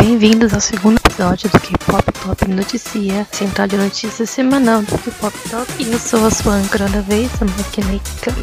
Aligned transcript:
bem-vindos 0.00 0.54
ao 0.54 0.60
segundo 0.62 0.96
episódio 0.96 1.50
do 1.50 1.60
K-Pop 1.60 2.10
Top 2.24 2.48
Noticia, 2.48 3.26
central 3.30 3.68
de 3.68 3.76
notícias 3.76 4.30
semanal 4.30 4.80
do 4.80 4.96
K-Pop 4.96 5.38
Top. 5.50 5.70
E 5.78 5.92
eu 5.92 5.98
sou 5.98 6.24
a 6.24 6.30
sua 6.30 6.54
âncora 6.54 6.88
da 6.88 7.02
vez, 7.02 7.30
a 7.42 7.44
Makinei 7.44 8.00
Kami. 8.22 8.42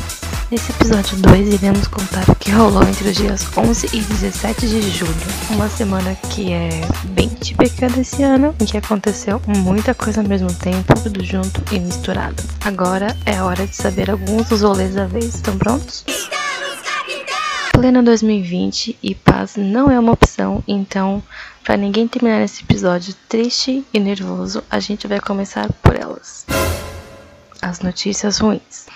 Nesse 0.51 0.71
episódio 0.71 1.17
2, 1.17 1.55
iremos 1.55 1.87
contar 1.87 2.29
o 2.29 2.35
que 2.35 2.51
rolou 2.51 2.83
entre 2.83 3.09
os 3.09 3.15
dias 3.15 3.47
11 3.57 3.87
e 3.91 4.01
17 4.01 4.67
de 4.67 4.91
julho. 4.91 5.15
Uma 5.49 5.67
semana 5.67 6.13
que 6.29 6.53
é 6.53 6.69
bem 7.05 7.27
típica 7.29 7.89
desse 7.89 8.21
ano, 8.21 8.53
em 8.59 8.65
que 8.65 8.77
aconteceu 8.77 9.41
muita 9.47 9.95
coisa 9.95 10.21
ao 10.21 10.27
mesmo 10.27 10.53
tempo, 10.53 10.93
tudo 11.01 11.25
junto 11.25 11.59
e 11.73 11.79
misturado. 11.79 12.43
Agora 12.63 13.17
é 13.25 13.41
hora 13.41 13.65
de 13.65 13.75
saber 13.75 14.11
alguns 14.11 14.47
dos 14.47 14.61
rolês 14.61 14.93
da 14.93 15.07
vez. 15.07 15.33
Estão 15.33 15.57
prontos? 15.57 16.05
Pleno 17.77 18.01
2020 18.01 18.97
e 19.03 19.13
paz 19.13 19.55
não 19.55 19.91
é 19.91 19.99
uma 19.99 20.13
opção, 20.13 20.63
então, 20.67 21.21
para 21.63 21.77
ninguém 21.77 22.07
terminar 22.07 22.41
esse 22.41 22.63
episódio 22.63 23.13
triste 23.29 23.85
e 23.93 23.99
nervoso, 23.99 24.63
a 24.67 24.79
gente 24.79 25.05
vai 25.05 25.19
começar 25.19 25.71
por 25.83 25.95
elas. 25.95 26.43
As 27.61 27.81
notícias 27.81 28.39
ruins. 28.39 28.87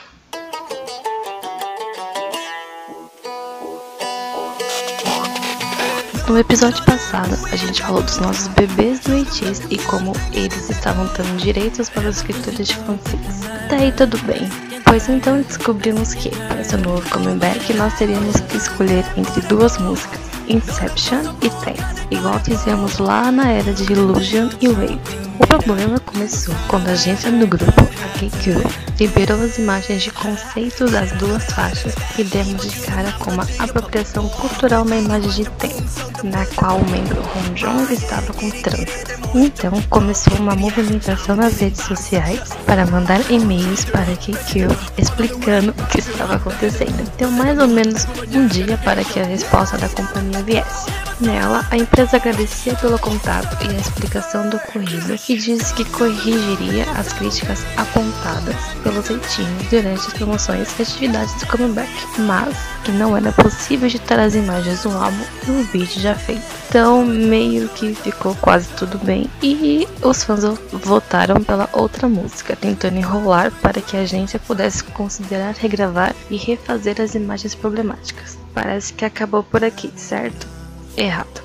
No 6.27 6.39
episódio 6.39 6.83
passado, 6.83 7.37
a 7.51 7.55
gente 7.55 7.83
falou 7.83 8.01
dos 8.01 8.17
nossos 8.17 8.47
bebês 8.47 9.01
doentes 9.01 9.61
e 9.69 9.77
como 9.77 10.13
eles 10.33 10.71
estavam 10.71 11.07
tendo 11.09 11.37
direitos 11.37 11.87
para 11.87 12.09
os 12.09 12.17
escritores 12.17 12.67
de 12.67 12.75
fanfics. 12.77 13.41
Daí 13.69 13.91
tudo 13.91 14.17
bem, 14.23 14.49
Pois 14.91 15.07
então 15.07 15.41
descobrimos 15.41 16.13
que, 16.13 16.29
para 16.29 16.61
seu 16.65 16.77
novo 16.79 17.09
comeback, 17.11 17.73
nós 17.75 17.93
teríamos 17.93 18.37
que 18.41 18.57
escolher 18.57 19.05
entre 19.15 19.39
duas 19.43 19.77
músicas, 19.77 20.19
Inception 20.49 21.33
e 21.41 21.49
Thanks, 21.49 22.05
igual 22.11 22.37
fizemos 22.41 22.97
lá 22.97 23.31
na 23.31 23.49
era 23.51 23.71
de 23.71 23.89
Illusion 23.89 24.49
e 24.59 24.67
Wave. 24.67 24.99
O 25.39 25.47
problema 25.47 25.97
começou 26.01 26.53
quando 26.67 26.89
a 26.89 26.91
agência 26.91 27.31
do 27.31 27.47
grupo, 27.47 27.71
a 27.71 28.19
KQ, 28.19 28.57
liberou 28.99 29.41
as 29.41 29.57
imagens 29.57 30.03
de 30.03 30.11
conceito 30.11 30.83
das 30.91 31.09
duas 31.13 31.45
faixas 31.45 31.95
e 32.19 32.25
demos 32.25 32.69
de 32.69 32.81
cara 32.81 33.13
com 33.13 33.31
uma 33.31 33.47
apropriação 33.59 34.27
cultural 34.27 34.83
na 34.83 34.97
imagem 34.97 35.31
de 35.31 35.49
Thanks, 35.51 35.95
na 36.21 36.45
qual 36.47 36.79
o 36.79 36.91
membro 36.91 37.21
Hong 37.21 37.53
Jong 37.53 37.93
estava 37.93 38.33
com 38.33 38.49
tranças. 38.49 39.10
Então 39.33 39.71
começou 39.89 40.37
uma 40.37 40.55
movimentação 40.55 41.37
nas 41.37 41.59
redes 41.59 41.83
sociais 41.83 42.49
para 42.65 42.85
mandar 42.85 43.19
e-mails 43.31 43.85
para 43.85 44.15
KQ 44.17 44.67
explicando 44.97 45.71
o 45.71 45.87
que 45.87 45.99
estava 45.99 46.35
acontecendo. 46.35 47.09
Deu 47.17 47.31
mais 47.31 47.57
ou 47.57 47.67
menos 47.67 48.05
um 48.33 48.47
dia 48.47 48.77
para 48.79 49.03
que 49.03 49.19
a 49.19 49.25
resposta 49.25 49.77
da 49.77 49.87
companhia 49.87 50.43
viesse. 50.43 51.10
Nela, 51.21 51.63
a 51.69 51.77
empresa 51.77 52.17
agradecia 52.17 52.73
pelo 52.77 52.97
contato 52.97 53.55
e 53.63 53.69
a 53.69 53.79
explicação 53.79 54.49
do 54.49 54.57
ocorrido 54.57 55.13
e 55.29 55.37
disse 55.37 55.71
que 55.75 55.85
corrigiria 55.85 56.83
as 56.97 57.13
críticas 57.13 57.63
apontadas 57.77 58.55
pelos 58.81 59.07
reitinhos 59.07 59.67
durante 59.69 60.07
as 60.07 60.13
promoções 60.13 60.79
e 60.79 60.81
atividades 60.81 61.35
do 61.35 61.45
comeback, 61.45 61.91
mas 62.21 62.57
que 62.83 62.91
não 62.91 63.15
era 63.15 63.31
possível 63.33 63.87
editar 63.87 64.19
as 64.19 64.33
imagens 64.33 64.81
do 64.81 64.89
álbum 64.89 65.23
e 65.47 65.51
o 65.51 65.63
vídeo 65.65 66.01
já 66.01 66.15
feito. 66.15 66.41
Então, 66.67 67.05
meio 67.05 67.69
que 67.69 67.93
ficou 67.93 68.33
quase 68.41 68.67
tudo 68.69 68.97
bem 68.97 69.29
e 69.43 69.87
os 70.01 70.23
fãs 70.23 70.43
votaram 70.71 71.43
pela 71.43 71.69
outra 71.73 72.09
música, 72.09 72.55
tentando 72.55 72.97
enrolar 72.97 73.51
para 73.61 73.79
que 73.79 73.95
a 73.95 74.01
agência 74.01 74.39
pudesse 74.39 74.83
considerar 74.85 75.53
regravar 75.53 76.15
e 76.31 76.35
refazer 76.35 76.99
as 76.99 77.13
imagens 77.13 77.53
problemáticas. 77.53 78.39
Parece 78.55 78.91
que 78.91 79.05
acabou 79.05 79.43
por 79.43 79.63
aqui, 79.63 79.91
certo? 79.95 80.60
Errado. 80.97 81.41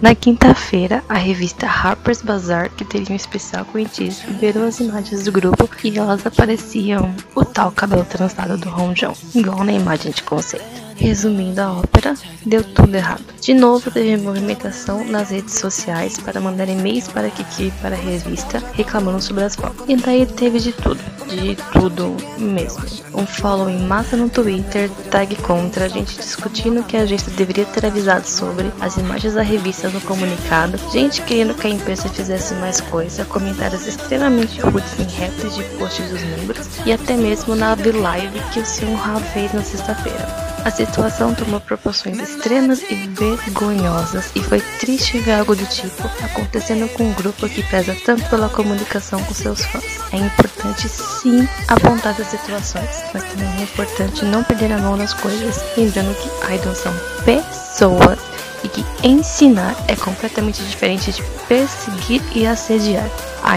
Na 0.00 0.14
quinta-feira, 0.14 1.04
a 1.08 1.14
revista 1.14 1.66
Harper's 1.66 2.22
Bazaar, 2.22 2.70
que 2.70 2.86
teria 2.86 3.12
um 3.12 3.16
especial 3.16 3.66
com 3.66 3.78
Itis, 3.78 4.24
liberou 4.26 4.64
as 4.66 4.80
imagens 4.80 5.24
do 5.24 5.32
grupo 5.32 5.68
e 5.84 5.98
elas 5.98 6.24
apareciam 6.24 7.14
o 7.34 7.44
tal 7.44 7.70
cabelo 7.70 8.04
trançado 8.06 8.56
do 8.56 8.70
Ronjão, 8.70 9.12
igual 9.34 9.62
na 9.62 9.72
imagem 9.72 10.10
de 10.10 10.22
conceito. 10.22 10.64
Resumindo 10.96 11.60
a 11.60 11.72
ópera, 12.00 12.14
deu 12.44 12.64
tudo 12.64 12.94
errado. 12.94 13.22
De 13.40 13.54
novo, 13.54 13.90
teve 13.90 14.16
movimentação 14.16 15.04
nas 15.04 15.30
redes 15.30 15.54
sociais 15.54 16.18
para 16.18 16.40
mandar 16.40 16.68
e-mails 16.68 17.08
para 17.08 17.26
a 17.26 17.30
Kiki 17.30 17.64
e 17.64 17.70
para 17.82 17.94
a 17.94 17.98
revista 17.98 18.62
reclamando 18.72 19.20
sobre 19.20 19.44
as 19.44 19.54
fotos. 19.54 19.84
E 19.88 19.96
daí 19.96 20.26
teve 20.26 20.58
de 20.58 20.72
tudo, 20.72 21.00
de 21.28 21.56
tudo 21.72 22.16
mesmo. 22.38 22.82
Um 23.14 23.26
follow 23.26 23.68
em 23.68 23.80
massa 23.86 24.16
no 24.16 24.28
Twitter, 24.28 24.90
tag 25.10 25.34
contra, 25.36 25.88
gente 25.88 26.16
discutindo 26.16 26.82
que 26.82 26.96
a 26.96 27.02
agência 27.02 27.30
deveria 27.32 27.64
ter 27.66 27.86
avisado 27.86 28.26
sobre, 28.26 28.70
as 28.80 28.96
imagens 28.96 29.34
da 29.34 29.42
revista 29.42 29.88
no 29.88 30.00
comunicado, 30.02 30.78
gente 30.92 31.22
querendo 31.22 31.54
que 31.54 31.66
a 31.66 31.70
empresa 31.70 32.08
fizesse 32.08 32.54
mais 32.54 32.80
coisa, 32.80 33.24
comentários 33.24 33.86
extremamente 33.86 34.60
rudes 34.60 34.98
em 34.98 35.04
raps 35.04 35.54
de 35.54 35.62
posts 35.78 36.08
dos 36.08 36.22
membros 36.22 36.68
e 36.86 36.92
até 36.92 37.16
mesmo 37.16 37.54
na 37.54 37.74
V-Live 37.74 38.40
que 38.52 38.60
o 38.60 38.66
Sr. 38.66 38.98
Ha 39.08 39.20
fez 39.20 39.52
na 39.52 39.62
sexta-feira. 39.62 40.49
A 40.64 40.70
situação 40.70 41.34
tomou 41.34 41.58
proporções 41.60 42.18
extremas 42.18 42.82
e 42.90 42.94
vergonhosas 42.94 44.30
e 44.34 44.42
foi 44.42 44.60
triste 44.78 45.18
ver 45.18 45.32
algo 45.32 45.56
do 45.56 45.64
tipo 45.66 46.06
acontecendo 46.22 46.88
com 46.92 47.04
um 47.04 47.14
grupo 47.14 47.48
que 47.48 47.62
preza 47.62 47.96
tanto 48.04 48.28
pela 48.28 48.48
comunicação 48.48 49.22
com 49.24 49.32
seus 49.32 49.64
fãs. 49.64 49.98
É 50.12 50.18
importante 50.18 50.88
sim 50.88 51.48
apontar 51.66 52.12
essas 52.12 52.28
situações, 52.28 53.02
mas 53.14 53.24
também 53.24 53.48
é 53.58 53.62
importante 53.62 54.24
não 54.24 54.44
perder 54.44 54.72
a 54.72 54.78
mão 54.78 54.96
nas 54.96 55.14
coisas, 55.14 55.62
lembrando 55.76 56.14
que 56.16 56.54
idols 56.54 56.78
são 56.78 56.92
pessoas 57.24 58.18
e 58.64 58.68
que 58.68 58.84
ensinar 59.02 59.74
é 59.88 59.96
completamente 59.96 60.62
diferente 60.62 61.12
de 61.12 61.22
perseguir 61.48 62.22
e 62.34 62.46
assediar. 62.46 63.08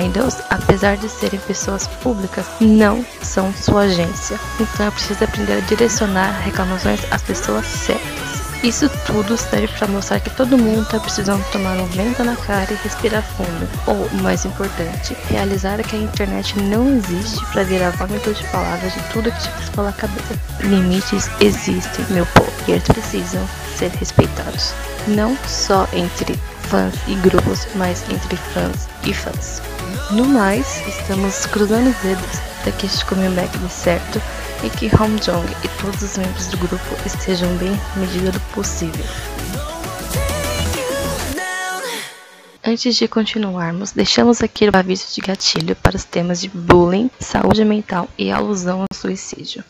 Idols, 0.05 0.37
apesar 0.49 0.97
de 0.97 1.09
serem 1.09 1.39
pessoas 1.41 1.87
públicas, 1.87 2.45
não 2.59 3.05
são 3.21 3.53
sua 3.53 3.81
agência. 3.81 4.39
Então 4.59 4.87
é 4.87 4.91
preciso 4.91 5.23
aprender 5.23 5.53
a 5.53 5.59
direcionar 5.61 6.31
reclamações 6.41 7.01
às 7.11 7.21
pessoas 7.21 7.65
certas. 7.65 8.22
Isso 8.63 8.89
tudo 9.05 9.35
serve 9.35 9.67
para 9.77 9.89
mostrar 9.89 10.21
que 10.21 10.29
todo 10.29 10.57
mundo 10.57 10.83
está 10.83 10.97
precisando 10.97 11.43
tomar 11.51 11.75
um 11.75 11.85
vento 11.87 12.23
na 12.23 12.33
cara 12.33 12.71
e 12.71 12.75
respirar 12.75 13.21
fundo. 13.21 13.67
Ou, 13.85 14.09
mais 14.21 14.45
importante, 14.45 15.17
realizar 15.29 15.83
que 15.83 15.97
a 15.97 15.99
internet 15.99 16.57
não 16.61 16.95
existe 16.95 17.45
para 17.47 17.63
virar 17.63 17.89
vômito 17.89 18.33
de 18.33 18.41
palavras 18.45 18.93
de 18.93 19.01
tudo 19.11 19.29
que 19.33 19.41
te 19.41 19.49
faz 19.49 19.69
pela 19.69 19.91
cabeça. 19.91 20.39
Limites 20.61 21.29
existem, 21.41 22.05
meu 22.11 22.25
povo, 22.27 22.53
e 22.65 22.71
eles 22.71 22.83
precisam 22.83 23.45
ser 23.77 23.91
respeitados. 23.91 24.73
Não 25.09 25.37
só 25.45 25.85
entre 25.91 26.39
fãs 26.69 26.93
e 27.07 27.15
grupos, 27.15 27.67
mas 27.75 28.01
entre 28.09 28.37
fãs 28.37 28.87
e 29.03 29.13
fãs. 29.13 29.61
No 30.11 30.23
mais, 30.23 30.81
estamos 30.87 31.45
cruzando 31.47 31.89
os 31.89 31.97
dedos 31.97 32.39
para 32.63 32.71
que 32.71 32.85
este 32.85 33.03
comeback 33.03 33.57
dê 33.57 33.69
certo 33.69 34.21
e 34.63 34.69
que 34.69 34.85
Hong 34.95 35.19
Jong 35.19 35.45
e 35.63 35.67
todos 35.81 36.01
os 36.01 36.17
membros 36.17 36.47
do 36.47 36.57
grupo 36.57 36.95
estejam 37.05 37.53
bem 37.57 37.71
na 37.71 38.01
medida 38.01 38.31
do 38.31 38.39
possível. 38.53 39.05
Antes 42.65 42.95
de 42.95 43.09
continuarmos, 43.09 43.91
deixamos 43.91 44.41
aqui 44.41 44.69
o 44.69 44.75
aviso 44.75 45.13
de 45.13 45.19
gatilho 45.19 45.75
para 45.75 45.97
os 45.97 46.05
temas 46.05 46.39
de 46.39 46.47
bullying, 46.47 47.11
saúde 47.19 47.65
mental 47.65 48.07
e 48.17 48.31
alusão 48.31 48.81
ao 48.81 48.87
suicídio. 48.97 49.63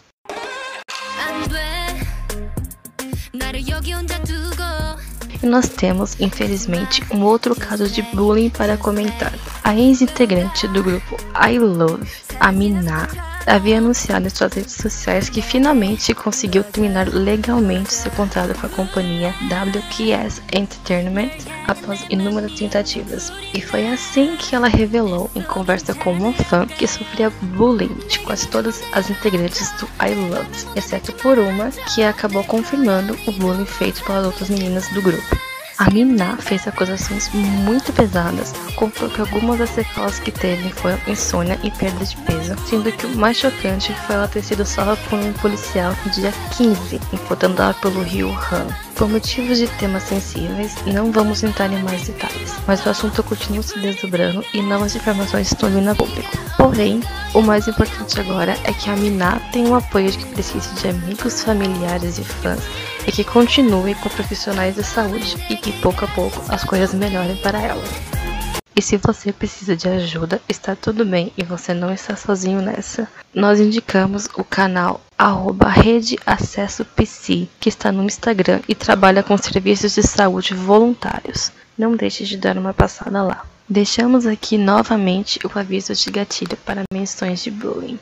E 5.42 5.46
nós 5.46 5.68
temos, 5.68 6.16
infelizmente, 6.20 7.04
um 7.12 7.24
outro 7.24 7.56
caso 7.56 7.90
de 7.90 8.04
bullying 8.14 8.52
para 8.52 8.78
comentar. 8.78 9.34
A 9.64 9.76
ex-integrante 9.76 10.68
do 10.68 10.84
grupo 10.84 11.18
I 11.36 11.58
Love, 11.58 12.08
a 12.40 12.52
Mina, 12.52 13.33
havia 13.46 13.78
anunciado 13.78 14.28
em 14.28 14.30
suas 14.30 14.54
redes 14.54 14.74
sociais 14.74 15.30
que 15.30 15.42
finalmente 15.42 16.14
conseguiu 16.14 16.64
terminar 16.64 17.08
legalmente 17.08 17.94
seu 17.94 18.12
contrato 18.12 18.60
com 18.60 18.68
a 18.68 18.70
companhia 18.70 19.34
WQS 19.44 20.42
Entertainment 20.54 21.32
após 21.68 22.06
inúmeras 22.10 22.54
tentativas. 22.54 23.32
E 23.54 23.62
foi 23.62 23.88
assim 23.88 24.36
que 24.38 24.56
ela 24.56 24.68
revelou, 24.68 25.30
em 25.36 25.42
conversa 25.42 25.94
com 25.94 26.14
uma 26.14 26.34
fã, 26.34 26.66
que 26.66 26.88
sofria 26.88 27.30
bullying 27.30 27.96
de 28.10 28.20
quase 28.20 28.48
todas 28.48 28.82
as 28.92 29.10
integrantes 29.10 29.72
do 29.80 29.88
I 30.02 30.14
Love, 30.14 30.48
exceto 30.76 31.12
por 31.14 31.38
uma 31.38 31.72
que 31.94 32.04
acabou 32.04 32.44
confirmando 32.44 33.18
o 33.28 33.32
bullying 33.34 33.66
feito 33.66 34.04
pelas 34.04 34.26
outras 34.26 34.50
meninas 34.50 34.88
do 34.90 35.02
grupo. 35.02 35.53
A 35.86 35.92
Mina 35.92 36.38
fez 36.38 36.66
acusações 36.66 37.30
muito 37.34 37.92
pesadas, 37.92 38.54
contou 38.78 39.10
que 39.10 39.20
algumas 39.20 39.60
das 39.60 39.70
sequelas 39.72 40.18
que 40.18 40.32
teve 40.32 40.70
foram 40.70 40.98
insônia 41.08 41.60
e 41.62 41.70
perda 41.70 42.06
de 42.06 42.16
peso, 42.16 42.56
sendo 42.66 42.90
que 42.90 43.06
o 43.06 43.18
mais 43.18 43.36
chocante 43.36 43.94
foi 44.08 44.16
ela 44.16 44.30
ter 44.30 44.42
sido 44.42 44.66
salva 44.66 44.96
por 45.10 45.20
um 45.20 45.34
policial 45.34 45.94
no 46.06 46.12
dia 46.14 46.32
15, 46.56 47.02
enquanto 47.12 47.44
andava 47.44 47.74
pelo 47.74 48.02
rio 48.02 48.30
Han. 48.30 48.66
Por 48.96 49.10
motivos 49.10 49.58
de 49.58 49.68
temas 49.68 50.04
sensíveis, 50.04 50.74
não 50.86 51.12
vamos 51.12 51.44
entrar 51.44 51.70
em 51.70 51.84
mais 51.84 52.08
detalhes, 52.08 52.54
mas 52.66 52.86
o 52.86 52.90
assunto 52.90 53.22
continua 53.22 53.62
se 53.62 53.78
desdobrando 53.78 54.42
e 54.54 54.62
novas 54.62 54.96
informações 54.96 55.52
estão 55.52 55.70
vindo 55.70 55.90
a 55.90 55.96
público. 55.96 56.32
Porém, 56.56 57.02
o 57.34 57.42
mais 57.42 57.68
importante 57.68 58.22
agora 58.22 58.58
é 58.64 58.72
que 58.72 58.90
a 58.90 58.96
Mina 58.96 59.42
tem 59.52 59.68
o 59.68 59.76
apoio 59.76 60.10
de 60.10 60.18
que 60.18 60.26
precisa 60.28 60.74
de 60.76 60.88
amigos, 60.88 61.44
familiares 61.44 62.20
e 62.20 62.24
fãs 62.24 62.62
e 63.08 63.12
que 63.12 63.24
continue 63.24 63.96
com 63.96 64.10
profissionais 64.10 64.76
de 64.76 64.84
saúde 64.84 65.36
e 65.50 65.56
que 65.56 65.72
pouco 65.72 66.06
a 66.06 66.08
pouco 66.08 66.42
as 66.50 66.64
coisas 66.64 66.94
melhorem 66.94 67.36
para 67.38 67.62
ela. 67.62 67.84
E 68.76 68.82
se 68.82 68.98
você 68.98 69.32
precisa 69.32 69.76
de 69.76 69.88
ajuda, 69.88 70.42
está 70.50 70.76
tudo 70.76 71.06
bem 71.06 71.32
e 71.38 71.44
você 71.44 71.74
não 71.74 71.94
está 71.94 72.16
sozinho 72.16 72.60
nessa. 72.62 73.08
Nós 73.34 73.60
indicamos 73.60 74.28
o 74.36 74.44
canal 74.44 75.00
arroba 75.18 75.70
Rede 75.70 76.18
Acesso 76.26 76.84
PC, 76.84 77.48
que 77.60 77.70
está 77.70 77.92
no 77.92 78.04
Instagram 78.04 78.62
e 78.68 78.74
trabalha 78.74 79.22
com 79.22 79.38
serviços 79.38 79.94
de 79.94 80.02
saúde 80.02 80.56
voluntários. 80.56 81.52
Não 81.78 81.96
deixe 81.96 82.24
de 82.26 82.36
dar 82.36 82.58
uma 82.58 82.74
passada 82.74 83.22
lá. 83.22 83.46
Deixamos 83.70 84.26
aqui 84.26 84.58
novamente 84.58 85.40
o 85.46 85.60
aviso 85.60 85.94
de 85.94 86.10
gatilho 86.10 86.58
para 86.66 86.84
menções 86.92 87.44
de 87.44 87.52
bullying. 87.52 88.00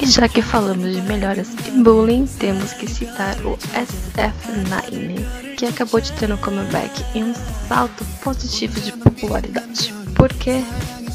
E 0.00 0.06
já 0.06 0.28
que 0.28 0.40
falamos 0.40 0.94
de 0.94 1.02
melhoras 1.02 1.48
em 1.66 1.82
bullying, 1.82 2.24
temos 2.38 2.72
que 2.72 2.88
citar 2.88 3.36
o 3.44 3.56
SF9, 3.74 5.56
que 5.56 5.66
acabou 5.66 6.00
de 6.00 6.12
ter 6.12 6.32
um 6.32 6.36
comeback 6.36 7.04
e 7.16 7.22
um 7.24 7.34
salto 7.68 8.04
positivo 8.22 8.80
de 8.80 8.92
popularidade. 8.92 9.92
Porque, 10.14 10.62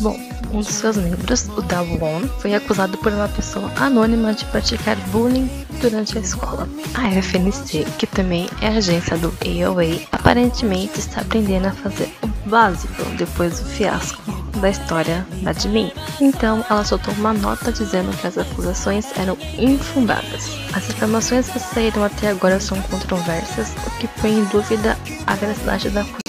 bom, 0.02 0.18
um 0.52 0.60
dos 0.60 0.68
seus 0.68 0.98
membros, 0.98 1.48
o 1.58 1.62
Dawon, 1.62 2.28
foi 2.40 2.54
acusado 2.54 2.98
por 2.98 3.14
uma 3.14 3.30
pessoa 3.30 3.72
anônima 3.78 4.34
de 4.34 4.44
praticar 4.46 4.98
bullying 5.12 5.50
durante 5.82 6.18
a 6.18 6.22
escola. 6.22 6.68
A 6.94 7.10
FNC, 7.22 7.86
que 7.98 8.06
também 8.06 8.50
é 8.62 8.68
agência 8.68 9.18
do 9.18 9.34
AOA, 9.42 10.02
aparentemente 10.12 11.00
está 11.00 11.22
aprendendo 11.22 11.68
a 11.68 11.72
fazer 11.72 12.14
o 12.22 12.50
básico 12.50 13.04
depois 13.18 13.60
do 13.60 13.66
fiasco 13.66 14.33
da 14.60 14.70
história 14.70 15.26
da 15.42 15.54
Jimin. 15.54 15.92
Então, 16.22 16.64
ela 16.70 16.84
soltou 16.84 17.14
uma 17.16 17.34
nota 17.34 17.72
dizendo 17.72 18.16
que 18.18 18.28
as 18.28 18.38
acusações 18.38 19.08
eram 19.18 19.38
infundadas. 19.58 20.50
As 20.74 20.90
informações 20.90 21.50
que 21.50 21.60
saíram 21.60 22.04
até 22.04 22.30
agora 22.30 22.60
são 22.60 22.82
controversas, 22.84 23.74
o 23.88 23.92
que 24.00 24.08
põe 24.22 24.32
em 24.32 24.46
dúvida 24.46 24.98
a 25.28 25.36
veracidade 25.36 25.90
da 25.90 26.02
acusação. 26.02 26.23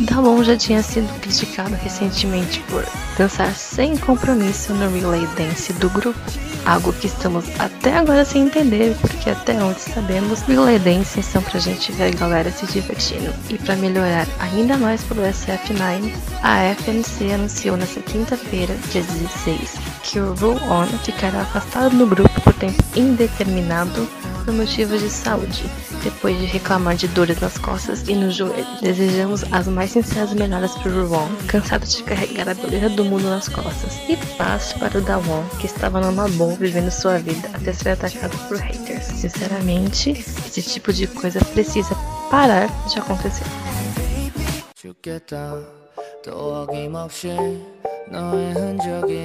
Damon 0.00 0.42
já 0.42 0.56
tinha 0.56 0.82
sido 0.82 1.08
criticado 1.20 1.74
recentemente 1.76 2.60
por 2.68 2.84
dançar 3.16 3.54
sem 3.54 3.96
compromisso 3.96 4.72
no 4.74 4.90
relay 4.90 5.24
dance 5.36 5.72
do 5.74 5.88
grupo, 5.90 6.18
algo 6.66 6.92
que 6.92 7.06
estamos 7.06 7.44
até 7.60 7.96
agora 7.96 8.24
sem 8.24 8.46
entender, 8.46 8.96
porque 9.00 9.30
até 9.30 9.54
onde 9.62 9.80
sabemos, 9.80 10.40
relay 10.42 10.80
dance 10.80 11.22
são 11.22 11.40
pra 11.42 11.60
gente 11.60 11.92
ver 11.92 12.08
a 12.08 12.16
galera 12.18 12.50
se 12.50 12.66
divertindo. 12.66 13.32
E 13.48 13.56
para 13.56 13.76
melhorar 13.76 14.26
ainda 14.40 14.76
mais 14.76 15.02
pro 15.04 15.22
SF9, 15.22 16.12
a 16.42 16.74
FNC 16.74 17.32
anunciou 17.32 17.76
nesta 17.76 18.00
quinta-feira, 18.00 18.74
dia 18.90 19.02
16, 19.02 19.74
que 20.02 20.18
o 20.18 20.34
Rule 20.34 20.60
On 20.64 20.86
ficará 21.04 21.42
afastado 21.42 21.96
do 21.96 22.06
grupo 22.06 22.40
por 22.40 22.52
tempo 22.54 22.82
indeterminado 22.96 24.08
por 24.44 24.52
motivos 24.54 25.00
de 25.00 25.10
saúde, 25.10 25.64
depois 26.02 26.38
de 26.38 26.46
reclamar 26.46 26.96
de 26.96 27.08
dores 27.08 27.40
nas 27.40 27.58
costas 27.58 28.02
e 28.08 28.14
no 28.14 28.30
joelho. 28.30 28.66
Desejamos 28.80 29.44
as 29.52 29.66
mais 29.66 29.90
sinceras 29.90 30.32
melhoras 30.32 30.74
para 30.76 30.92
o 30.92 31.06
Ruon, 31.06 31.28
cansado 31.46 31.86
de 31.86 32.02
carregar 32.02 32.48
a 32.48 32.54
beleza 32.54 32.90
do 32.90 33.04
mundo 33.04 33.24
nas 33.24 33.48
costas, 33.48 33.98
e 34.08 34.16
paz 34.36 34.72
para 34.72 34.98
o 34.98 35.00
Dawon, 35.00 35.44
que 35.58 35.66
estava 35.66 36.00
numa 36.00 36.28
boa 36.28 36.54
vivendo 36.54 36.90
sua 36.90 37.18
vida 37.18 37.48
até 37.54 37.72
ser 37.72 37.90
atacado 37.90 38.36
por 38.48 38.58
haters. 38.58 39.04
Sinceramente, 39.04 40.10
esse 40.10 40.62
tipo 40.62 40.92
de 40.92 41.06
coisa 41.06 41.40
precisa 41.46 41.94
parar 42.30 42.68
de 42.88 42.98
acontecer. 42.98 43.44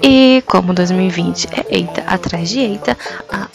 E 0.04 0.44
como 0.46 0.74
2020 0.74 1.48
é 1.48 1.76
Eita 1.76 2.02
atrás 2.02 2.50
de 2.50 2.60
Eita, 2.60 2.98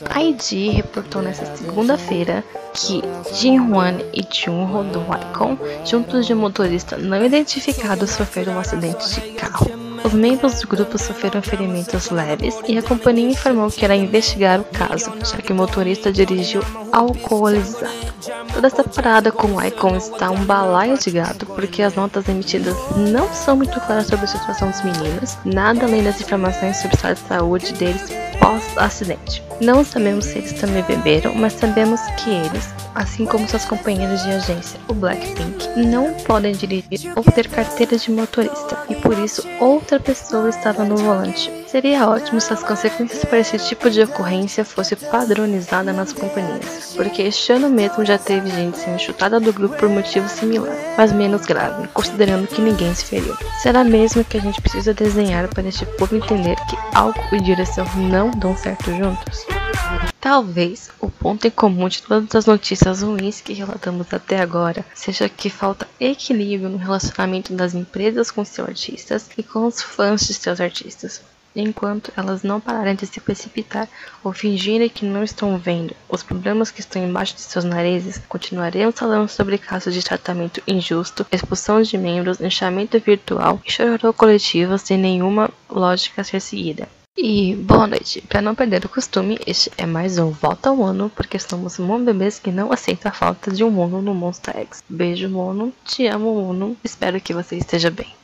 a 0.08 0.22
ID 0.22 0.72
reportou 0.74 1.22
nesta 1.22 1.56
segunda-feira 1.56 2.44
que 2.74 3.02
Jinhuan 3.34 3.98
e 4.12 4.22
Junho 4.32 4.84
do 4.84 5.00
Waikon, 5.00 5.58
juntos 5.84 6.26
de 6.26 6.34
motorista 6.34 6.96
não 6.96 7.24
identificado, 7.24 8.06
sofreram 8.06 8.54
um 8.54 8.58
acidente 8.58 9.20
de 9.20 9.32
carro. 9.32 9.70
Os 10.02 10.14
membros 10.14 10.60
do 10.60 10.66
grupo 10.66 10.96
sofreram 10.96 11.42
ferimentos 11.42 12.10
leves 12.10 12.58
e 12.66 12.78
a 12.78 12.82
companhia 12.82 13.30
informou 13.30 13.70
que 13.70 13.84
irá 13.84 13.94
investigar 13.94 14.60
o 14.60 14.64
caso, 14.64 15.12
já 15.24 15.36
que 15.38 15.52
o 15.52 15.56
motorista 15.56 16.10
dirigiu 16.10 16.62
alcoolizado. 16.90 18.19
Toda 18.52 18.66
essa 18.66 18.84
parada 18.84 19.32
com 19.32 19.54
o 19.54 19.62
Icon 19.62 19.96
está 19.96 20.30
um 20.30 20.44
balaio 20.44 20.98
de 20.98 21.10
gato, 21.10 21.46
porque 21.46 21.82
as 21.82 21.94
notas 21.94 22.28
emitidas 22.28 22.76
não 22.96 23.32
são 23.32 23.56
muito 23.56 23.80
claras 23.80 24.06
sobre 24.06 24.24
a 24.26 24.28
situação 24.28 24.70
dos 24.70 24.82
meninos, 24.82 25.38
nada 25.44 25.86
além 25.86 26.02
das 26.02 26.20
informações 26.20 26.76
sobre 26.76 26.98
a 27.02 27.16
saúde 27.16 27.72
deles 27.74 28.02
pós-acidente. 28.38 29.42
Não 29.60 29.84
sabemos 29.84 30.24
se 30.24 30.38
eles 30.38 30.52
também 30.54 30.82
beberam, 30.82 31.34
mas 31.34 31.52
sabemos 31.52 32.00
que 32.18 32.30
eles, 32.30 32.74
assim 32.94 33.26
como 33.26 33.48
suas 33.48 33.64
companheiras 33.64 34.22
de 34.22 34.30
agência, 34.30 34.80
o 34.88 34.94
Blackpink, 34.94 35.68
não 35.76 36.14
podem 36.24 36.52
dirigir 36.52 37.12
ou 37.14 37.22
ter 37.22 37.48
carteira 37.48 37.96
de 37.96 38.10
motorista, 38.10 38.78
e 38.88 38.94
por 38.94 39.18
isso 39.18 39.46
outra 39.60 40.00
pessoa 40.00 40.48
estava 40.48 40.84
no 40.84 40.96
volante. 40.96 41.59
Seria 41.70 42.04
ótimo 42.08 42.40
se 42.40 42.52
as 42.52 42.64
consequências 42.64 43.24
para 43.24 43.38
esse 43.38 43.56
tipo 43.56 43.88
de 43.88 44.02
ocorrência 44.02 44.64
fosse 44.64 44.96
padronizada 44.96 45.92
nas 45.92 46.12
companhias, 46.12 46.94
porque 46.96 47.22
este 47.22 47.52
ano 47.52 47.70
mesmo 47.70 48.04
já 48.04 48.18
teve 48.18 48.50
gente 48.50 48.76
sendo 48.76 48.98
chutada 48.98 49.38
do 49.38 49.52
grupo 49.52 49.76
por 49.76 49.88
motivo 49.88 50.28
similar, 50.28 50.74
mas 50.98 51.12
menos 51.12 51.46
grave, 51.46 51.86
considerando 51.94 52.48
que 52.48 52.60
ninguém 52.60 52.92
se 52.92 53.04
feriu. 53.04 53.36
Será 53.62 53.84
mesmo 53.84 54.24
que 54.24 54.36
a 54.36 54.40
gente 54.40 54.60
precisa 54.60 54.92
desenhar 54.92 55.46
para 55.46 55.68
este 55.68 55.86
povo 55.86 56.16
entender 56.16 56.56
que 56.68 56.76
álcool 56.92 57.36
e 57.36 57.40
direção 57.40 57.86
não 57.94 58.32
dão 58.32 58.56
certo 58.56 58.90
juntos? 58.90 59.46
Talvez 60.20 60.90
o 61.00 61.08
ponto 61.08 61.46
em 61.46 61.50
comum 61.50 61.88
de 61.88 62.02
todas 62.02 62.34
as 62.34 62.46
notícias 62.46 63.00
ruins 63.00 63.40
que 63.40 63.52
relatamos 63.52 64.12
até 64.12 64.40
agora 64.40 64.84
seja 64.92 65.28
que 65.28 65.48
falta 65.48 65.86
equilíbrio 66.00 66.68
no 66.68 66.78
relacionamento 66.78 67.52
das 67.52 67.74
empresas 67.74 68.28
com 68.28 68.44
seus 68.44 68.68
artistas 68.68 69.30
e 69.38 69.44
com 69.44 69.66
os 69.66 69.80
fãs 69.80 70.26
de 70.26 70.34
seus 70.34 70.60
artistas. 70.60 71.22
Enquanto 71.54 72.12
elas 72.16 72.42
não 72.42 72.60
pararem 72.60 72.94
de 72.94 73.06
se 73.06 73.20
precipitar 73.20 73.88
ou 74.22 74.32
fingirem 74.32 74.88
que 74.88 75.04
não 75.04 75.24
estão 75.24 75.58
vendo 75.58 75.94
os 76.08 76.22
problemas 76.22 76.70
que 76.70 76.80
estão 76.80 77.02
embaixo 77.02 77.34
de 77.34 77.40
seus 77.40 77.64
narizes, 77.64 78.20
continuaremos 78.28 78.98
falando 78.98 79.28
sobre 79.28 79.58
casos 79.58 79.92
de 79.92 80.02
tratamento 80.02 80.62
injusto, 80.66 81.26
expulsão 81.32 81.82
de 81.82 81.98
membros, 81.98 82.40
inchamento 82.40 83.00
virtual 83.00 83.60
e 83.66 83.70
chororô 83.72 84.12
coletivo 84.12 84.78
sem 84.78 84.96
nenhuma 84.96 85.50
lógica 85.68 86.20
a 86.20 86.24
ser 86.24 86.40
seguida. 86.40 86.88
E 87.16 87.54
boa 87.56 87.86
noite. 87.86 88.22
Para 88.22 88.40
não 88.40 88.54
perder 88.54 88.84
o 88.84 88.88
costume, 88.88 89.38
este 89.46 89.70
é 89.76 89.84
mais 89.84 90.16
um 90.18 90.30
Volta 90.30 90.70
ao 90.70 90.76
Mono, 90.76 91.10
porque 91.14 91.38
somos 91.38 91.78
Mono 91.78 92.04
bebês 92.04 92.38
que 92.38 92.52
não 92.52 92.72
aceitam 92.72 93.10
a 93.10 93.14
falta 93.14 93.50
de 93.50 93.64
um 93.64 93.70
Mono 93.70 94.00
no 94.00 94.14
Monster 94.14 94.56
X. 94.56 94.82
Beijo, 94.88 95.28
Mono. 95.28 95.72
Te 95.84 96.06
amo, 96.06 96.32
Mono. 96.34 96.76
Espero 96.82 97.20
que 97.20 97.34
você 97.34 97.56
esteja 97.56 97.90
bem. 97.90 98.19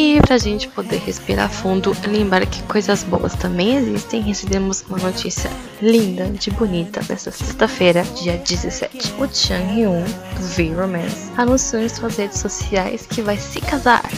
E 0.00 0.20
pra 0.20 0.38
gente 0.38 0.68
poder 0.68 0.98
respirar 0.98 1.50
fundo, 1.50 1.92
lembrar 2.06 2.46
que 2.46 2.62
coisas 2.62 3.02
boas 3.02 3.34
também 3.34 3.74
existem, 3.74 4.22
recebemos 4.22 4.84
uma 4.88 4.96
notícia 4.96 5.50
linda, 5.82 6.26
de 6.26 6.52
bonita, 6.52 7.00
nesta 7.08 7.32
sexta-feira, 7.32 8.04
dia 8.14 8.36
17. 8.36 9.14
O 9.18 9.26
Chang 9.26 9.74
Hyun, 9.74 10.04
do 10.36 10.46
V-Romance, 10.54 11.32
anunciou 11.36 11.82
em 11.82 11.88
suas 11.88 12.16
redes 12.16 12.38
sociais 12.38 13.08
que 13.08 13.22
vai 13.22 13.36
se 13.38 13.60
casar. 13.60 14.08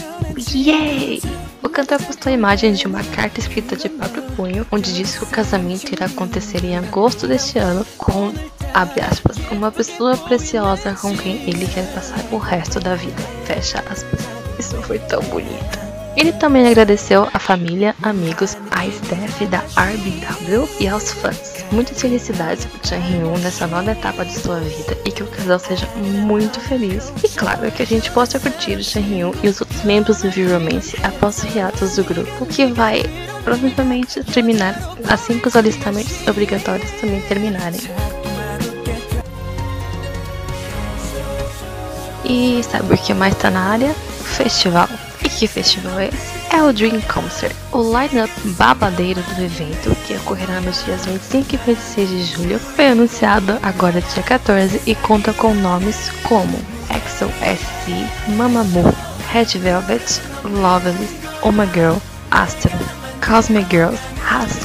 Yay! 0.53 1.19
O 1.63 1.69
cantor 1.69 1.99
postou 2.03 2.29
a 2.29 2.35
imagem 2.35 2.73
de 2.73 2.85
uma 2.85 3.03
carta 3.03 3.39
escrita 3.39 3.75
de 3.75 3.89
próprio 3.89 4.21
punho, 4.35 4.67
onde 4.71 4.93
diz 4.93 5.17
que 5.17 5.23
o 5.23 5.27
casamento 5.27 5.91
irá 5.91 6.05
acontecer 6.05 6.63
em 6.63 6.77
agosto 6.77 7.27
deste 7.27 7.57
ano 7.57 7.83
com, 7.97 8.31
abre 8.71 9.01
aspas, 9.01 9.35
uma 9.51 9.71
pessoa 9.71 10.15
preciosa 10.15 10.93
com 10.93 11.17
quem 11.17 11.37
ele 11.49 11.65
quer 11.65 11.91
passar 11.91 12.23
o 12.31 12.37
resto 12.37 12.79
da 12.79 12.93
vida. 12.93 13.23
Fecha 13.47 13.83
aspas. 13.89 14.40
Foi 14.83 14.99
tão 14.99 15.21
bonito. 15.23 15.91
Ele 16.17 16.33
também 16.33 16.67
agradeceu 16.67 17.27
à 17.33 17.39
família, 17.39 17.95
amigos, 18.03 18.57
à 18.69 18.85
staff 18.85 19.45
da 19.45 19.59
RBW 19.59 20.67
e 20.79 20.87
aos 20.87 21.11
fãs. 21.13 21.65
Muitas 21.71 22.01
felicidades 22.01 22.65
para 22.65 22.83
Chan 22.83 22.97
Hyun 22.97 23.37
nessa 23.37 23.65
nova 23.65 23.91
etapa 23.91 24.25
de 24.25 24.33
sua 24.33 24.59
vida 24.59 24.97
e 25.05 25.11
que 25.11 25.23
o 25.23 25.27
casal 25.27 25.57
seja 25.57 25.87
muito 25.95 26.59
feliz. 26.59 27.13
E 27.23 27.29
claro 27.29 27.71
que 27.71 27.81
a 27.81 27.85
gente 27.85 28.11
possa 28.11 28.39
curtir 28.39 28.75
o 28.75 28.83
Chan 28.83 28.99
Hyun 28.99 29.31
e 29.41 29.47
os 29.47 29.61
outros 29.61 29.83
membros 29.83 30.21
do 30.21 30.29
V-Romance 30.29 30.97
após 31.01 31.37
os 31.37 31.55
hiatos 31.55 31.95
do 31.95 32.03
grupo, 32.03 32.45
que 32.45 32.65
vai 32.65 33.03
provavelmente 33.45 34.21
terminar 34.25 34.75
assim 35.07 35.39
que 35.39 35.47
os 35.47 35.55
alistamentos 35.55 36.27
obrigatórios 36.27 36.91
também 36.99 37.21
terminarem. 37.21 37.79
E 42.25 42.61
sabe 42.63 42.93
o 42.93 42.97
que 42.97 43.13
mais 43.13 43.33
tá 43.35 43.49
na 43.49 43.61
área? 43.61 43.95
Festival. 44.31 44.89
E 45.23 45.29
que 45.29 45.47
festival 45.47 45.99
é 45.99 46.07
esse? 46.07 46.41
É 46.55 46.61
o 46.61 46.73
Dream 46.73 46.99
Concert, 47.01 47.55
o 47.71 47.81
line-up 47.81 48.31
babadeiro 48.57 49.21
do 49.21 49.43
evento, 49.43 49.95
que 50.05 50.15
ocorrerá 50.15 50.59
nos 50.59 50.83
dias 50.83 51.05
25 51.05 51.55
e 51.55 51.57
26 51.57 52.09
de 52.09 52.23
julho, 52.23 52.59
foi 52.59 52.87
anunciado 52.87 53.57
agora 53.61 54.01
dia 54.01 54.23
14 54.23 54.81
e 54.85 54.95
conta 54.95 55.31
com 55.33 55.53
nomes 55.53 56.09
como 56.23 56.59
EXO 56.89 57.29
SC, 57.29 58.31
Mamamoo, 58.35 58.93
Red 59.31 59.57
Velvet, 59.59 60.21
Loveless, 60.43 61.13
My 61.45 61.65
Girl, 61.73 61.97
Astro, 62.31 62.71
Cosmic 63.25 63.69
Girls, 63.69 63.99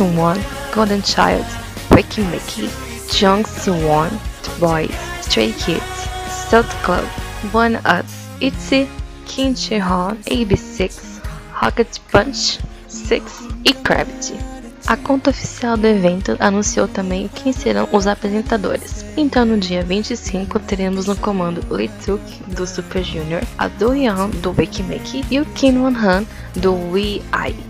One, 0.00 0.40
Golden 0.74 1.02
Child, 1.02 1.46
Ricky 1.94 2.22
Mickey, 2.22 2.68
Jung 3.12 3.44
Si-won, 3.46 4.10
Boys, 4.58 4.90
Stray 5.20 5.52
Kids, 5.52 6.08
Stealth 6.28 6.70
Club, 6.82 7.04
One 7.52 7.76
Us, 7.84 8.26
ITZY, 8.40 8.88
Kim 9.26 9.54
Chi-hon, 9.54 10.16
AB6, 10.24 11.20
Rocket 11.52 11.98
Punch, 12.10 12.60
Six 12.88 13.48
e 13.64 13.72
Gravity. 13.72 14.34
A 14.86 14.96
conta 14.96 15.30
oficial 15.30 15.76
do 15.76 15.86
evento 15.86 16.36
anunciou 16.38 16.86
também 16.86 17.28
quem 17.28 17.52
serão 17.52 17.88
os 17.92 18.06
apresentadores. 18.06 19.04
Então, 19.16 19.44
no 19.44 19.58
dia 19.58 19.82
25, 19.82 20.60
teremos 20.60 21.06
no 21.06 21.16
comando 21.16 21.60
Lee 21.74 21.90
Tuk 22.04 22.22
do 22.46 22.64
Super 22.66 23.02
Junior, 23.02 23.42
a 23.58 23.66
Do 23.66 23.94
Young 23.94 24.30
do 24.40 24.52
Wake 24.52 24.84
e 25.28 25.40
o 25.40 25.46
Kim 25.46 25.78
Won 25.78 25.96
Han 25.96 26.24
do 26.54 26.72
Wii. 26.92 27.20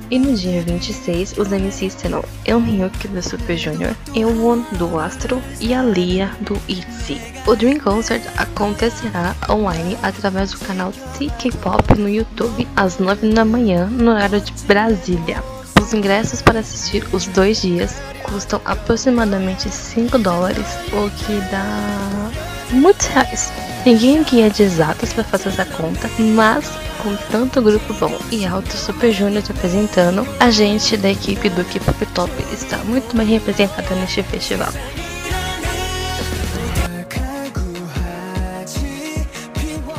E 0.09 0.21
no 0.21 0.35
dia 0.35 0.63
26, 0.63 1.37
os 1.37 1.49
MCs 1.49 1.95
serão 1.95 2.23
Eun 2.45 2.61
Hyuk 2.61 3.09
do 3.09 3.21
Super 3.21 3.57
Junior, 3.57 3.93
Eunwon 4.15 4.63
do 4.79 4.99
Astro 5.01 5.43
e 5.61 5.75
a 5.75 5.83
Lia 5.83 6.31
do 6.43 6.55
ITZY. 6.69 7.21
O 7.45 7.57
Dream 7.57 7.81
Concert 7.81 8.23
acontecerá 8.37 9.35
online 9.51 9.99
através 10.03 10.53
do 10.53 10.59
canal 10.59 10.93
TK 10.93 11.57
Pop 11.61 11.99
no 11.99 12.09
YouTube 12.09 12.69
às 12.77 12.99
9 12.99 13.33
da 13.33 13.45
manhã, 13.45 13.87
no 13.87 14.13
horário 14.13 14.41
de 14.41 14.53
Brasília. 14.65 15.43
Os 15.81 15.93
ingressos 15.93 16.41
para 16.41 16.61
assistir 16.61 17.05
os 17.13 17.27
dois 17.27 17.61
dias 17.61 17.97
custam 18.23 18.61
aproximadamente 18.65 19.69
5 19.69 20.19
dólares, 20.19 20.67
o 20.93 21.11
que 21.11 21.41
dá 21.51 22.56
muitos 22.71 23.07
reais. 23.07 23.53
Ninguém 23.85 24.21
aqui 24.21 24.43
é 24.43 24.49
de 24.49 24.63
exatas 24.63 25.13
para 25.13 25.25
fazer 25.25 25.49
essa 25.51 25.65
conta, 25.65 26.11
mas 26.19 26.69
com 27.03 27.15
tanto 27.31 27.63
grupo 27.63 27.95
bom 27.95 28.19
e 28.33 28.45
alto 28.45 28.77
Super 28.77 29.13
Junior 29.13 29.43
te 29.43 29.53
apresentando, 29.53 30.27
a 30.41 30.51
gente 30.51 30.97
da 30.97 31.11
equipe 31.11 31.49
do 31.49 31.65
K-Pop 31.65 32.07
Top 32.07 32.33
está 32.53 32.79
muito 32.79 33.17
bem 33.17 33.27
representada 33.27 33.95
neste 33.95 34.23
festival. 34.25 34.73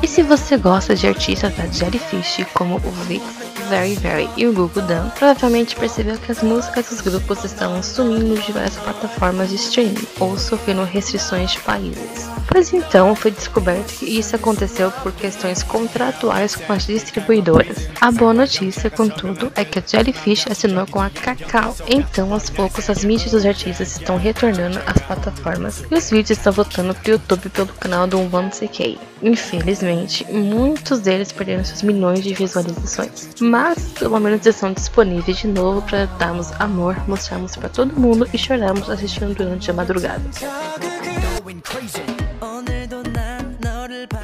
E 0.04 0.08
se 0.08 0.22
você 0.22 0.58
gosta 0.58 0.96
de 0.96 1.08
artistas 1.08 1.56
da 1.56 1.66
Jellyfish 1.68 2.46
como 2.54 2.76
o 2.76 2.92
Vix, 3.08 3.24
Very 3.70 3.96
Very 3.96 4.30
e 4.38 4.48
o 4.48 4.54
Google 4.54 4.84
Dan, 4.84 5.10
provavelmente 5.10 5.76
percebeu 5.76 6.18
que 6.18 6.32
as 6.32 6.42
músicas 6.42 6.90
dos 6.90 7.02
grupos 7.02 7.44
estavam 7.44 7.84
sumindo 7.84 8.40
de 8.42 8.52
várias 8.52 8.76
plataformas 8.76 9.50
de 9.50 9.56
streaming 9.56 10.08
ou 10.20 10.38
sofrendo 10.38 10.84
restrições 10.84 11.52
de 11.52 11.60
países. 11.60 12.28
Pois 12.48 12.72
então 12.74 13.14
foi 13.16 13.32
descoberto 13.32 13.94
que 14.00 14.06
isso 14.06 14.36
aconteceu 14.36 14.90
por 15.04 15.12
questões 15.12 15.64
contratuais 15.64 16.56
com 16.56 16.72
as 16.72 16.86
distribuidoras. 16.86 17.90
A 18.00 18.10
boa 18.10 18.34
notícia, 18.34 18.90
contudo, 18.90 19.52
é 19.56 19.66
que 19.66 19.80
a 19.80 19.84
Jellyfish 19.86 20.48
assinou 20.50 20.88
com 20.88 21.02
a 21.02 21.10
Kakao, 21.10 21.76
então 21.88 22.34
aos 22.34 22.50
poucos 22.50 22.90
as 22.90 23.04
mídias 23.04 23.32
dos 23.32 23.46
artistas 23.46 23.92
estão 23.92 24.18
retornando 24.18 24.80
às 24.86 25.02
plataformas 25.02 25.84
e 25.92 25.96
os 25.96 26.10
vídeos 26.10 26.38
estão 26.38 26.54
voltando 26.54 26.96
para 26.96 27.10
o 27.10 27.12
YouTube 27.12 27.50
pelo 27.50 27.68
canal 27.68 28.08
do 28.08 28.18
One 28.18 28.50
CK. 28.50 28.98
Infelizmente, 29.22 30.26
muitos 30.32 31.00
deles 31.00 31.32
perderam 31.32 31.66
seus 31.66 31.82
milhões 31.82 32.22
de 32.22 32.34
visualizações, 32.34 33.30
mas 33.40 33.57
pelo 34.00 34.20
menos 34.20 34.46
estão 34.46 34.74
disponíveis 34.74 35.38
de 35.38 35.48
novo 35.48 35.82
para 35.82 36.06
darmos 36.18 36.52
amor, 36.60 36.96
mostrarmos 37.08 37.56
para 37.56 37.70
todo 37.70 38.00
mundo 38.00 38.28
e 38.34 38.38
chorarmos 38.38 38.90
assistindo 38.90 39.34
durante 39.36 39.70
a 39.72 39.74
madrugada. 39.74 40.24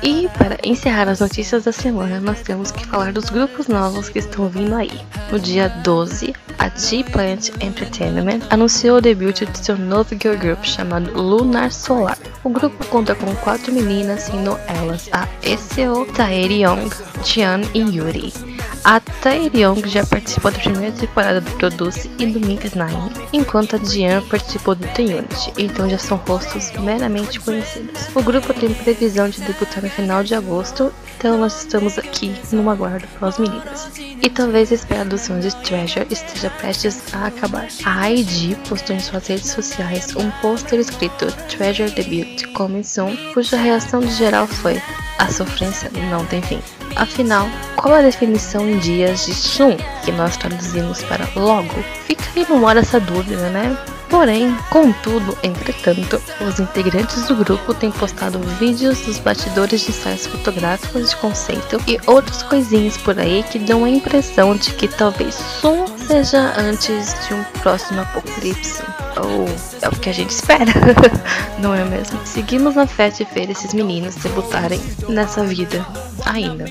E 0.02 0.28
para 0.38 0.58
encerrar 0.64 1.08
as 1.08 1.22
notícias 1.22 1.64
da 1.64 1.72
semana, 1.72 2.20
nós 2.20 2.42
temos 2.42 2.72
que 2.72 2.86
falar 2.86 3.14
dos 3.14 3.30
grupos 3.30 3.68
novos 3.68 4.10
que 4.10 4.20
estão 4.20 4.50
vindo 4.50 4.76
aí. 4.76 4.92
No 5.32 5.40
dia 5.40 5.70
12, 5.70 6.34
a 6.60 6.70
G-Plant 6.70 7.50
Entertainment 7.62 8.42
anunciou 8.50 8.98
o 8.98 9.02
debut 9.02 9.46
de 9.46 9.58
seu 9.58 9.78
novo 9.78 10.10
girl 10.22 10.38
group 10.38 10.64
chamado 10.64 11.12
Lunar 11.14 11.72
Solar. 11.72 12.18
O 12.44 12.50
grupo 12.50 12.86
conta 12.88 13.16
com 13.16 13.34
quatro 13.38 13.72
meninas, 13.72 14.24
sendo 14.24 14.60
elas 14.68 15.10
a 15.12 15.28
Seo, 15.58 16.06
Taeri 16.14 16.64
Young, 16.64 16.90
Jian 17.24 17.62
e 17.74 17.80
Yuri. 17.80 18.53
A 18.86 19.00
Taeyong 19.00 19.88
já 19.88 20.06
participou 20.06 20.52
da 20.52 20.60
primeira 20.60 20.92
temporada 20.92 21.40
do 21.40 21.50
Produce 21.52 22.12
e 22.20 22.26
do 22.26 22.46
Mix 22.46 22.74
9, 22.74 22.94
enquanto 23.32 23.78
a 23.78 23.80
Jian 23.80 24.22
participou 24.24 24.76
do 24.76 24.86
The 24.90 25.04
Unity, 25.04 25.54
então 25.58 25.90
já 25.90 25.98
são 25.98 26.18
rostos 26.18 26.70
meramente 26.74 27.40
conhecidos. 27.40 28.10
O 28.14 28.22
grupo 28.22 28.54
tem 28.54 28.74
previsão 28.74 29.30
de 29.30 29.40
debutar 29.40 29.82
no 29.82 29.90
final 29.90 30.22
de 30.22 30.36
agosto, 30.36 30.92
então 31.18 31.38
nós 31.38 31.60
estamos 31.60 31.98
aqui 31.98 32.34
no 32.52 32.70
aguardo 32.70 33.08
pelas 33.20 33.38
meninas. 33.38 33.92
E 33.98 34.30
talvez 34.30 34.72
a 34.72 34.76
espera 34.76 35.06
dos 35.06 35.28
fãs 35.28 35.44
de 35.44 35.56
Treasure 35.64 36.08
esteja 36.10 36.50
prestes 36.50 37.02
a 37.14 37.28
acabar. 37.28 37.68
A 37.86 38.12
IG 38.12 38.56
postou 38.68 38.96
em 38.96 39.00
suas 39.00 39.28
redes 39.28 39.50
sociais 39.50 40.16
um 40.16 40.30
pôster 40.42 40.80
escrito 40.80 41.32
Treasure 41.50 41.92
Debut 41.92 42.52
Coming 42.54 42.84
Soon, 42.84 43.16
cuja 43.34 43.58
reação 43.58 44.00
de 44.00 44.12
geral 44.12 44.48
foi 44.48 44.82
a 45.20 45.28
sofrência 45.28 45.92
não 46.10 46.26
tem 46.26 46.42
fim. 46.42 46.60
Afinal, 46.96 47.48
qual 47.76 47.96
a 47.96 48.02
definição 48.02 48.68
em 48.70 48.78
dias 48.80 49.26
de 49.26 49.34
Sun, 49.34 49.78
que 50.04 50.12
nós 50.12 50.38
traduzimos 50.38 51.04
para 51.04 51.28
logo? 51.36 51.74
Fica 52.06 52.24
aí 52.36 52.46
no 52.50 52.68
ar 52.68 52.78
essa 52.78 53.00
dúvida, 53.00 53.50
né? 53.50 53.76
Porém, 54.14 54.56
contudo, 54.70 55.36
entretanto, 55.42 56.22
os 56.48 56.60
integrantes 56.60 57.26
do 57.26 57.36
grupo 57.36 57.74
têm 57.74 57.90
postado 57.90 58.38
vídeos 58.60 59.00
dos 59.02 59.18
batidores 59.18 59.82
de 59.82 59.90
ensaios 59.90 60.28
fotográficos 60.28 61.10
de 61.10 61.16
conceito 61.16 61.82
e 61.88 62.00
outras 62.06 62.44
coisinhas 62.44 62.96
por 62.96 63.18
aí 63.18 63.42
que 63.42 63.58
dão 63.58 63.84
a 63.84 63.90
impressão 63.90 64.56
de 64.56 64.72
que 64.76 64.88
talvez 64.88 65.34
Sun 65.34 65.88
seja 65.98 66.54
antes 66.60 67.16
de 67.28 67.34
um 67.34 67.44
próximo 67.64 68.02
apocalipse. 68.02 68.84
Ou 69.18 69.48
é 69.82 69.90
o 69.90 70.00
que 70.00 70.12
a 70.12 70.14
gente 70.14 70.30
espera, 70.30 70.72
não 71.58 71.74
é 71.74 71.84
mesmo? 71.84 72.20
Seguimos 72.24 72.76
na 72.76 72.86
fé 72.86 73.10
de 73.10 73.24
ver 73.24 73.50
esses 73.50 73.74
meninos 73.74 74.14
debutarem 74.18 74.80
nessa 75.10 75.44
vida 75.44 75.84
ainda. 76.24 76.66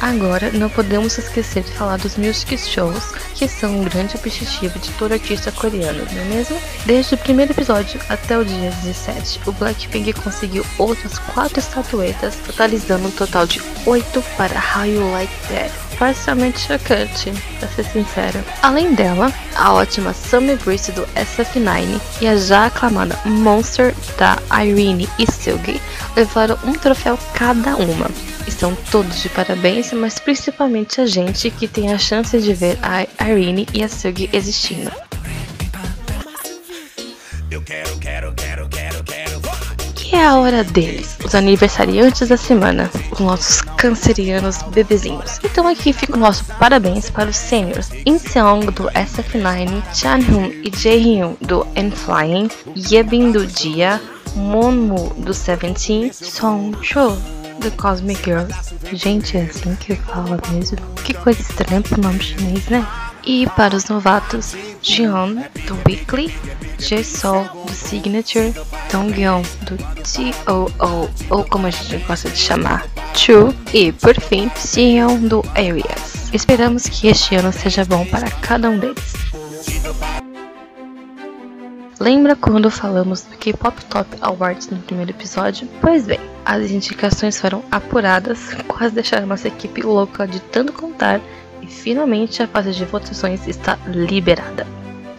Agora, 0.00 0.50
não 0.52 0.70
podemos 0.70 1.18
esquecer 1.18 1.62
de 1.62 1.72
falar 1.72 1.98
dos 1.98 2.16
music 2.16 2.56
shows, 2.56 3.12
que 3.34 3.46
são 3.46 3.80
um 3.80 3.84
grande 3.84 4.16
objetivo 4.16 4.78
de 4.78 4.90
todo 4.92 5.12
artista 5.12 5.52
coreano, 5.52 6.06
não 6.10 6.22
é 6.22 6.24
mesmo? 6.24 6.58
Desde 6.86 7.14
o 7.14 7.18
primeiro 7.18 7.52
episódio 7.52 8.00
até 8.08 8.38
o 8.38 8.44
dia 8.44 8.70
17, 8.82 9.40
o 9.46 9.52
Blackpink 9.52 10.14
conseguiu 10.14 10.64
outras 10.78 11.18
4 11.18 11.58
estatuetas, 11.58 12.34
totalizando 12.46 13.08
um 13.08 13.10
total 13.10 13.46
de 13.46 13.62
8 13.84 14.24
para 14.38 14.58
How 14.74 14.86
You 14.86 15.12
Like 15.12 15.32
That. 15.48 15.70
Parcialmente 15.98 16.60
chocante, 16.60 17.30
pra 17.58 17.68
ser 17.68 17.84
sincero. 17.84 18.42
Além 18.62 18.94
dela, 18.94 19.30
a 19.54 19.74
ótima 19.74 20.14
Summer 20.14 20.56
Breeze 20.64 20.92
do 20.92 21.02
SF9 21.08 22.00
e 22.22 22.26
a 22.26 22.36
já 22.36 22.66
aclamada 22.66 23.18
Monster 23.26 23.94
da 24.16 24.38
Irene 24.64 25.06
e 25.18 25.30
Silgi 25.30 25.78
levaram 26.16 26.58
um 26.64 26.72
troféu 26.72 27.18
cada 27.34 27.76
uma. 27.76 28.29
Estão 28.46 28.74
todos 28.90 29.22
de 29.22 29.28
parabéns, 29.28 29.92
mas 29.92 30.18
principalmente 30.18 31.00
a 31.00 31.06
gente 31.06 31.50
que 31.50 31.68
tem 31.68 31.92
a 31.92 31.98
chance 31.98 32.38
de 32.40 32.52
ver 32.52 32.78
a 32.82 33.06
Irene 33.24 33.66
e 33.72 33.82
a 33.82 33.88
Sugi 33.88 34.28
existindo. 34.32 34.90
E 40.12 40.16
é 40.16 40.26
a 40.26 40.36
hora 40.36 40.64
deles, 40.64 41.16
os 41.24 41.36
aniversariantes 41.36 42.28
da 42.28 42.36
semana, 42.36 42.90
os 43.12 43.20
nossos 43.20 43.62
cancerianos 43.76 44.60
bebezinhos. 44.74 45.38
Então 45.44 45.68
aqui 45.68 45.92
fica 45.92 46.16
o 46.16 46.20
nosso 46.20 46.44
parabéns 46.58 47.08
para 47.08 47.30
os 47.30 47.36
seniors 47.36 47.90
Inseong 48.04 48.66
do 48.72 48.90
SF9, 48.90 49.82
Chanhun 49.94 50.50
e 50.64 50.76
Jaehyun 50.76 51.36
do 51.40 51.64
N-Flying, 51.76 52.50
Yebin 52.76 53.30
do 53.30 53.46
Dia, 53.46 54.00
Monmu 54.34 55.14
do 55.18 55.32
Seventeen, 55.32 56.12
Song 56.12 56.76
Cho 56.82 57.16
The 57.60 57.70
Cosmic 57.70 58.24
Girls. 58.24 58.52
Gente, 58.92 59.36
é 59.36 59.42
assim 59.42 59.74
que 59.76 59.94
fala 59.94 60.38
mesmo. 60.50 60.78
Que 61.04 61.14
coisa 61.14 61.40
estranha 61.40 61.80
pro 61.82 62.00
nome 62.00 62.20
chinês, 62.20 62.66
né? 62.68 62.86
E 63.24 63.46
para 63.50 63.76
os 63.76 63.84
novatos, 63.88 64.54
Jion 64.80 65.34
do 65.66 65.78
Weekly, 65.86 66.34
J-Sol 66.78 67.44
do 67.66 67.72
Signature, 67.72 68.54
Dongyeon 68.90 69.42
do 69.62 69.76
T.O.O. 70.02 71.08
ou 71.28 71.44
como 71.44 71.66
a 71.66 71.70
gente 71.70 71.98
gosta 72.06 72.30
de 72.30 72.38
chamar, 72.38 72.86
True 73.12 73.54
e 73.74 73.92
por 73.92 74.18
fim, 74.18 74.50
Sion 74.56 75.18
do 75.28 75.44
Areas. 75.50 76.30
Esperamos 76.32 76.84
que 76.88 77.08
este 77.08 77.34
ano 77.34 77.52
seja 77.52 77.84
bom 77.84 78.06
para 78.06 78.30
cada 78.30 78.70
um 78.70 78.78
deles. 78.78 79.12
Lembra 81.98 82.34
quando 82.34 82.70
falamos 82.70 83.22
do 83.22 83.36
K-Pop 83.36 83.84
Top 83.84 84.08
Awards 84.22 84.70
no 84.70 84.78
primeiro 84.78 85.10
episódio? 85.10 85.68
Pois 85.82 86.06
bem, 86.06 86.20
as 86.50 86.72
indicações 86.72 87.40
foram 87.40 87.62
apuradas, 87.70 88.52
quase 88.66 88.92
deixaram 88.92 89.24
nossa 89.24 89.46
equipe 89.46 89.82
louca 89.82 90.26
de 90.26 90.40
tanto 90.40 90.72
contar 90.72 91.20
e 91.62 91.66
finalmente 91.68 92.42
a 92.42 92.48
fase 92.48 92.72
de 92.72 92.84
votações 92.84 93.46
está 93.46 93.78
liberada. 93.86 94.66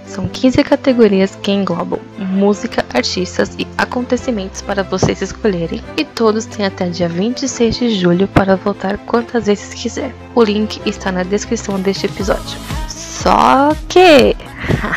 São 0.06 0.28
15 0.28 0.62
categorias 0.62 1.34
que 1.42 1.50
englobam 1.50 2.02
música, 2.18 2.86
artistas 2.94 3.56
e 3.58 3.66
acontecimentos 3.78 4.62
para 4.62 4.84
vocês 4.84 5.22
escolherem, 5.22 5.82
e 5.96 6.04
todos 6.04 6.46
têm 6.46 6.66
até 6.66 6.90
dia 6.90 7.08
26 7.08 7.76
de 7.78 7.96
julho 7.96 8.28
para 8.28 8.58
votar 8.58 8.98
quantas 8.98 9.46
vezes 9.46 9.74
quiser. 9.74 10.14
O 10.36 10.44
link 10.44 10.82
está 10.86 11.14
na 11.14 11.24
descrição 11.24 11.80
deste 11.80 12.08
episódio. 12.08 12.60
Só 12.90 13.70
que 13.88 14.36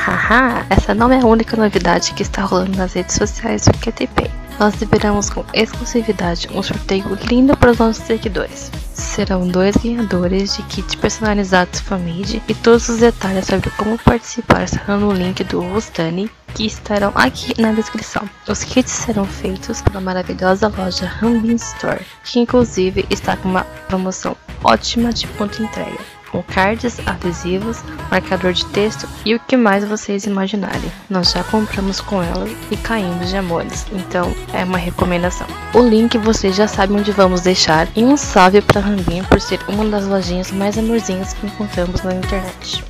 essa 0.69 0.93
não 0.93 1.13
é 1.13 1.21
a 1.21 1.27
única 1.27 1.57
novidade 1.57 2.13
que 2.13 2.23
está 2.23 2.43
rolando 2.43 2.77
nas 2.77 2.95
redes 2.95 3.15
sociais 3.15 3.67
do 3.67 3.79
QTP. 3.79 4.44
Nós 4.59 4.75
liberamos 4.81 5.31
com 5.31 5.45
exclusividade 5.53 6.49
um 6.55 6.63
sorteio 6.63 7.19
lindo 7.29 7.57
para 7.57 7.73
os 7.73 7.79
nossos 7.79 8.05
seguidores. 8.05 8.71
Serão 8.93 9.49
dois 9.49 9.77
ganhadores 9.77 10.57
de 10.57 10.63
kit 10.65 10.97
personalizados 10.97 11.81
Famide 11.81 12.43
e 12.49 12.55
todos 12.55 12.89
os 12.89 12.99
detalhes 12.99 13.47
sobre 13.47 13.71
como 13.71 13.99
participar 13.99 14.65
estarão 14.65 15.01
no 15.01 15.13
link 15.13 15.43
do 15.45 15.61
Rustani 15.61 16.31
que 16.55 16.67
estarão 16.67 17.13
aqui 17.17 17.61
na 17.61 17.73
descrição. 17.73 18.29
Os 18.49 18.63
kits 18.63 18.93
serão 18.93 19.25
feitos 19.25 19.83
pela 19.83 20.01
maravilhosa 20.01 20.69
loja 20.69 21.07
Rambin 21.07 21.57
Store, 21.57 22.05
que 22.23 22.39
inclusive 22.39 23.05
está 23.11 23.37
com 23.37 23.49
uma 23.49 23.65
promoção 23.89 24.37
ótima 24.63 25.13
de 25.13 25.27
ponto 25.27 25.61
entrega 25.61 26.14
com 26.35 26.43
cards, 26.43 26.99
adesivos, 27.07 27.81
marcador 28.11 28.53
de 28.53 28.67
texto 28.67 29.09
e 29.25 29.37
o 29.37 29.41
que 29.41 29.57
mais 29.57 29.85
vocês 29.85 30.27
imaginarem. 30.27 30.91
Nós 31.09 31.31
já 31.31 31.45
compramos 31.45 32.01
com 32.01 32.21
ela 32.21 32.49
e 32.73 32.77
caímos 32.77 33.29
de 33.29 33.37
amores, 33.37 33.87
então 33.93 34.35
é 34.53 34.65
uma 34.65 34.79
recomendação. 34.79 35.47
O 35.73 35.81
link 35.81 36.19
vocês 36.19 36.57
já 36.57 36.67
sabem 36.67 36.99
onde 36.99 37.13
vamos 37.13 37.43
deixar 37.43 37.87
e 37.95 38.03
um 38.03 38.17
salve 38.17 38.61
para 38.61 38.81
Rambin 38.81 39.23
por 39.25 39.41
ser 39.41 39.61
uma 39.69 39.85
das 39.85 40.07
lojinhas 40.07 40.51
mais 40.51 40.77
amorzinhas 40.77 41.35
que 41.35 41.47
encontramos 41.47 42.03
na 42.03 42.15
internet. 42.15 42.85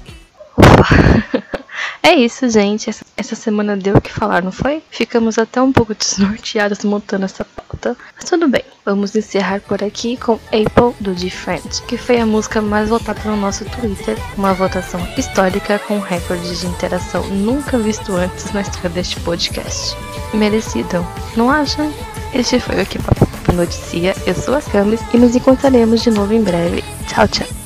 Ufa! 0.56 1.44
É 2.02 2.12
isso, 2.12 2.48
gente. 2.50 2.90
Essa, 2.90 3.04
essa, 3.16 3.34
semana 3.34 3.76
deu 3.78 3.96
o 3.96 4.00
que 4.00 4.12
falar, 4.12 4.42
não 4.42 4.52
foi? 4.52 4.82
Ficamos 4.90 5.38
até 5.38 5.60
um 5.62 5.72
pouco 5.72 5.94
desnorteados 5.94 6.84
montando 6.84 7.24
essa 7.24 7.46
pauta. 7.46 7.73
Mas 8.14 8.24
tudo 8.24 8.48
bem. 8.48 8.64
Vamos 8.84 9.14
encerrar 9.16 9.60
por 9.60 9.82
aqui 9.82 10.16
com 10.16 10.34
Apple 10.46 10.94
do 11.00 11.14
Different, 11.14 11.82
que 11.86 11.96
foi 11.96 12.20
a 12.20 12.26
música 12.26 12.60
mais 12.60 12.88
votada 12.88 13.20
no 13.24 13.36
nosso 13.36 13.64
Twitter. 13.64 14.16
Uma 14.36 14.52
votação 14.52 15.00
histórica 15.16 15.78
com 15.78 15.98
recorde 15.98 16.58
de 16.58 16.66
interação 16.66 17.26
nunca 17.28 17.78
visto 17.78 18.12
antes 18.12 18.52
na 18.52 18.60
história 18.60 18.90
deste 18.90 19.18
podcast. 19.20 19.96
Merecido, 20.34 21.06
não 21.36 21.50
acha? 21.50 21.90
Este 22.34 22.58
foi 22.60 22.82
o 22.82 22.86
Papo 23.02 23.52
Noticia. 23.52 24.14
Eu 24.26 24.34
sou 24.34 24.54
a 24.54 24.60
Camis 24.60 25.00
e 25.12 25.18
nos 25.18 25.36
encontraremos 25.36 26.02
de 26.02 26.10
novo 26.10 26.32
em 26.34 26.42
breve. 26.42 26.82
Tchau, 27.06 27.28
tchau. 27.28 27.63